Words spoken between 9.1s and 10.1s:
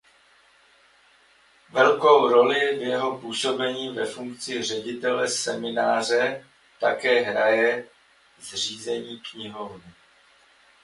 knihovny.